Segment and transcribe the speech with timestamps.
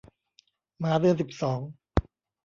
[0.79, 1.59] หมาเดือนสิบสอง